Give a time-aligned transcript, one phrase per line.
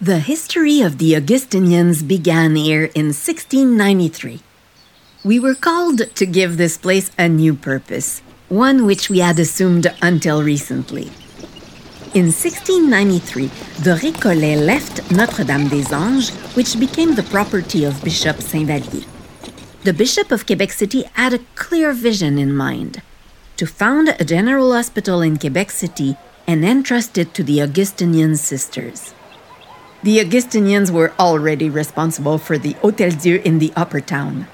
[0.00, 4.40] The history of the Augustinians began here in 1693.
[5.24, 9.86] We were called to give this place a new purpose, one which we had assumed
[10.02, 11.12] until recently.
[12.12, 13.46] In 1693,
[13.84, 19.06] the Récollets left Notre Dame des Anges, which became the property of Bishop Saint Vallier.
[19.84, 23.00] The Bishop of Quebec City had a clear vision in mind
[23.56, 26.16] to found a general hospital in Quebec City
[26.48, 29.14] and entrust it to the Augustinian sisters.
[30.04, 34.46] The Augustinians were already responsible for the Hôtel Dieu in the Upper Town.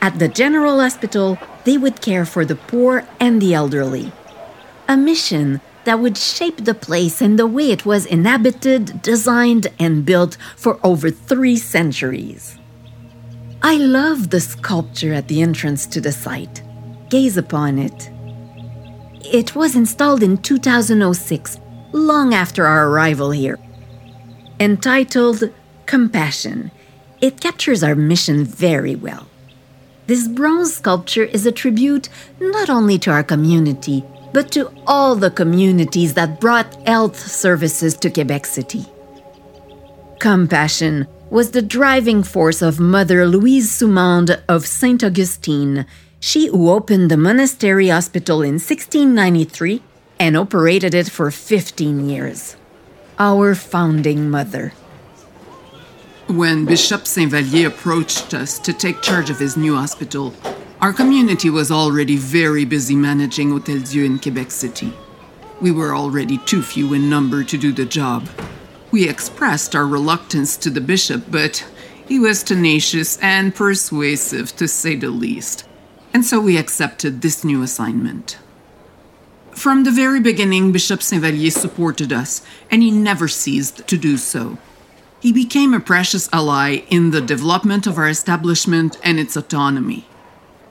[0.00, 4.10] At the General Hospital, they would care for the poor and the elderly.
[4.88, 10.04] A mission that would shape the place and the way it was inhabited, designed, and
[10.04, 12.58] built for over three centuries.
[13.62, 16.60] I love the sculpture at the entrance to the site.
[17.08, 18.10] Gaze upon it.
[19.24, 21.60] It was installed in 2006,
[21.92, 23.60] long after our arrival here.
[24.60, 25.52] Entitled
[25.86, 26.72] Compassion,
[27.20, 29.28] it captures our mission very well.
[30.08, 32.08] This bronze sculpture is a tribute
[32.40, 38.10] not only to our community, but to all the communities that brought health services to
[38.10, 38.84] Quebec City.
[40.18, 45.86] Compassion was the driving force of Mother Louise Soumande of Saint Augustine,
[46.18, 49.82] she who opened the monastery hospital in 1693
[50.18, 52.56] and operated it for 15 years.
[53.18, 54.72] Our founding mother.
[56.28, 60.34] When Bishop Saint Vallier approached us to take charge of his new hospital,
[60.80, 64.92] our community was already very busy managing Hôtel Dieu in Quebec City.
[65.60, 68.28] We were already too few in number to do the job.
[68.90, 71.66] We expressed our reluctance to the bishop, but
[72.06, 75.68] he was tenacious and persuasive, to say the least
[76.12, 78.38] and so we accepted this new assignment.
[79.58, 84.16] From the very beginning, Bishop Saint Vallier supported us, and he never ceased to do
[84.16, 84.56] so.
[85.18, 90.06] He became a precious ally in the development of our establishment and its autonomy.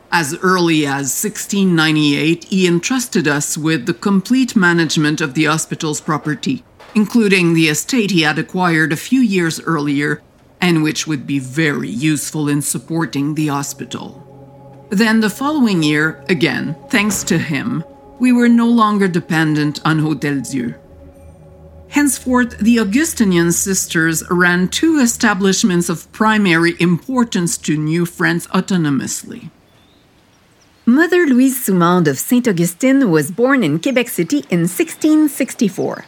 [0.09, 6.63] As early as 1698, he entrusted us with the complete management of the hospital's property,
[6.95, 10.21] including the estate he had acquired a few years earlier
[10.61, 14.23] and which would be very useful in supporting the hospital.
[14.91, 17.83] Then the following year, again, thanks to him,
[18.19, 20.75] we were no longer dependent on Hôtel Dieu.
[21.89, 29.49] Henceforth, the Augustinian sisters ran two establishments of primary importance to New France autonomously.
[30.85, 36.05] Mother Louise Soumande of Saint Augustine was born in Quebec City in 1664.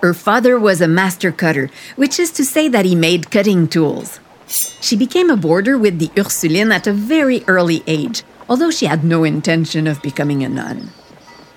[0.00, 4.20] Her father was a master cutter, which is to say that he made cutting tools.
[4.46, 9.04] She became a boarder with the Ursuline at a very early age, although she had
[9.04, 10.90] no intention of becoming a nun.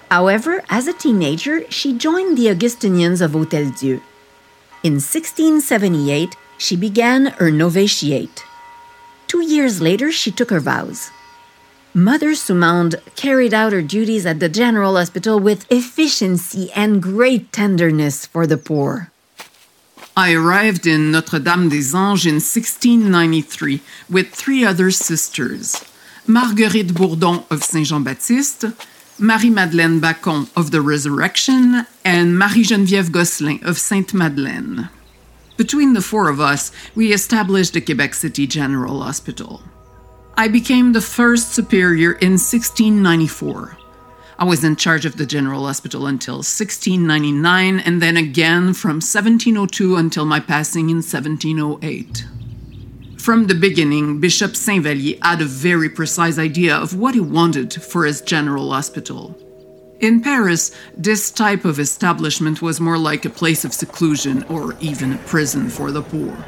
[0.09, 4.01] However, as a teenager, she joined the Augustinians of Hôtel Dieu.
[4.83, 8.45] In 1678, she began her novitiate.
[9.27, 11.11] Two years later, she took her vows.
[11.93, 18.25] Mother Soumande carried out her duties at the General Hospital with efficiency and great tenderness
[18.25, 19.11] for the poor.
[20.15, 25.83] I arrived in Notre Dame des Anges in 1693 with three other sisters
[26.27, 28.65] Marguerite Bourdon of Saint Jean Baptiste,
[29.19, 34.89] Marie Madeleine Bacon of the Resurrection, and Marie Geneviève Gosselin of Sainte Madeleine.
[35.57, 39.63] Between the four of us, we established the Quebec City General Hospital.
[40.35, 43.77] I became the first superior in 1694.
[44.37, 49.95] I was in charge of the General Hospital until 1699, and then again from 1702
[49.95, 52.36] until my passing in 1708.
[53.17, 57.73] From the beginning, Bishop Saint Vallier had a very precise idea of what he wanted
[57.73, 59.35] for his General Hospital.
[59.99, 65.13] In Paris, this type of establishment was more like a place of seclusion or even
[65.13, 66.45] a prison for the poor.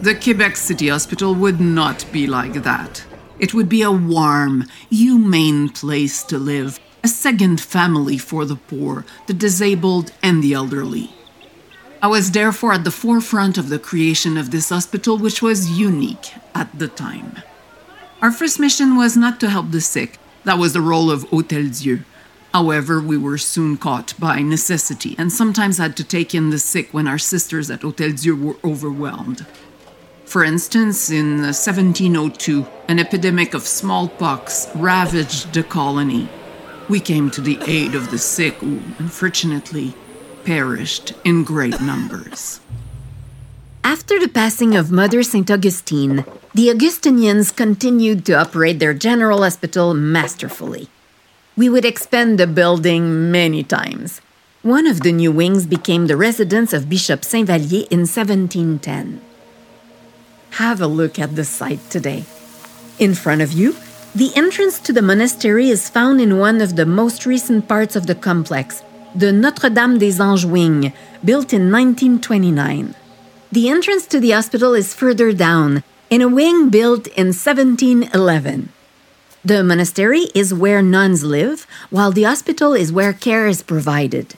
[0.00, 3.04] The Quebec City Hospital would not be like that.
[3.38, 9.04] It would be a warm, humane place to live a second family for the poor,
[9.26, 11.10] the disabled, and the elderly.
[12.00, 16.32] I was therefore at the forefront of the creation of this hospital, which was unique
[16.54, 17.42] at the time.
[18.22, 21.80] Our first mission was not to help the sick, that was the role of Hôtel
[21.80, 22.04] Dieu.
[22.54, 26.94] However, we were soon caught by necessity and sometimes had to take in the sick
[26.94, 29.44] when our sisters at Hôtel Dieu were overwhelmed.
[30.24, 36.28] For instance, in 1702, an epidemic of smallpox ravaged the colony
[36.88, 39.92] we came to the aid of the sick who, unfortunately,
[40.44, 42.60] perished in great numbers.
[43.84, 45.50] After the passing of Mother St.
[45.50, 46.24] Augustine,
[46.54, 50.88] the Augustinians continued to operate their general hospital masterfully.
[51.56, 54.20] We would expand the building many times.
[54.62, 59.20] One of the new wings became the residence of Bishop Saint Vallier in 1710.
[60.58, 62.24] Have a look at the site today.
[62.98, 63.76] In front of you,
[64.14, 68.06] the entrance to the monastery is found in one of the most recent parts of
[68.06, 68.82] the complex,
[69.18, 70.92] the Notre Dame des Anges wing,
[71.24, 72.94] built in 1929.
[73.50, 78.68] The entrance to the hospital is further down, in a wing built in 1711.
[79.44, 84.36] The monastery is where nuns live, while the hospital is where care is provided.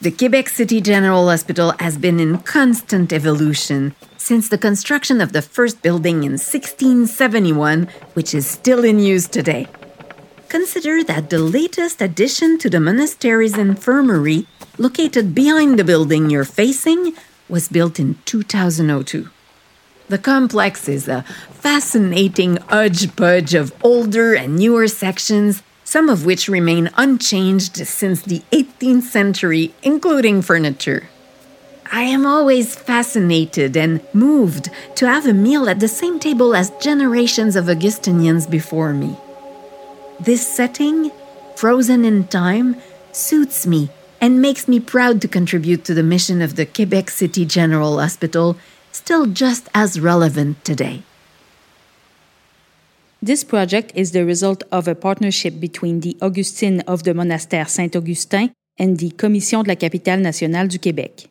[0.00, 5.42] The Quebec City General Hospital has been in constant evolution since the construction of the
[5.42, 9.66] first building in 1671, which is still in use today.
[10.50, 14.48] Consider that the latest addition to the monastery's infirmary,
[14.78, 17.14] located behind the building you're facing,
[17.48, 19.30] was built in 2002.
[20.08, 26.90] The complex is a fascinating hodgepodge of older and newer sections, some of which remain
[26.96, 31.08] unchanged since the 18th century, including furniture.
[31.92, 36.70] I am always fascinated and moved to have a meal at the same table as
[36.82, 39.16] generations of Augustinians before me.
[40.20, 41.10] This setting,
[41.56, 42.76] frozen in time,
[43.10, 43.88] suits me
[44.20, 48.58] and makes me proud to contribute to the mission of the Quebec City General Hospital,
[48.92, 51.02] still just as relevant today.
[53.22, 58.52] This project is the result of a partnership between the Augustine of the Monastère Saint-Augustin
[58.78, 61.28] and the Commission de la Capitale nationale du Québec.